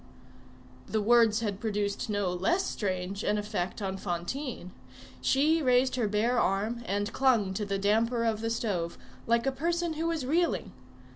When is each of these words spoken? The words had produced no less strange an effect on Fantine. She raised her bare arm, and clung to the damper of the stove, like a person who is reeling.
The 0.87 0.99
words 0.99 1.41
had 1.41 1.59
produced 1.59 2.09
no 2.09 2.33
less 2.33 2.65
strange 2.65 3.23
an 3.23 3.37
effect 3.37 3.83
on 3.83 3.97
Fantine. 3.97 4.71
She 5.21 5.61
raised 5.61 5.95
her 5.95 6.07
bare 6.07 6.39
arm, 6.39 6.81
and 6.87 7.13
clung 7.13 7.53
to 7.53 7.65
the 7.67 7.77
damper 7.77 8.23
of 8.23 8.41
the 8.41 8.49
stove, 8.49 8.97
like 9.27 9.45
a 9.45 9.51
person 9.51 9.93
who 9.93 10.09
is 10.09 10.25
reeling. 10.25 10.71